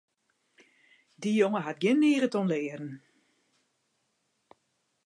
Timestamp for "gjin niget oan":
1.81-2.49